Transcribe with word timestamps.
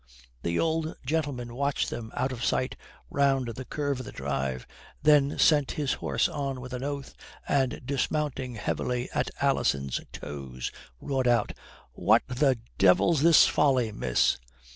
The 0.41 0.57
old 0.59 0.95
gentleman 1.05 1.53
watched 1.53 1.91
them 1.91 2.11
out 2.15 2.31
of 2.31 2.43
sight 2.43 2.75
round 3.11 3.49
the 3.49 3.65
curve 3.65 3.99
of 3.99 4.05
the 4.07 4.11
drive, 4.11 4.65
then 5.03 5.37
sent 5.37 5.73
his 5.77 5.93
horse 5.93 6.27
on 6.27 6.59
with 6.59 6.73
an 6.73 6.83
oath 6.83 7.13
and, 7.47 7.79
dismounting 7.85 8.55
heavily 8.55 9.11
at 9.13 9.29
Alison's 9.41 10.01
toes, 10.11 10.71
roared 10.99 11.27
out: 11.27 11.53
"What 11.91 12.23
the 12.25 12.57
devil's 12.79 13.21
this 13.21 13.45
folly, 13.45 13.91
miss?" 13.91 14.39